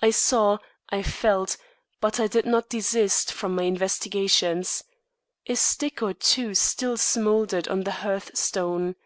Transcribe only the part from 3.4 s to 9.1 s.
my investigations. A stick or two still smouldered on the hearthstone.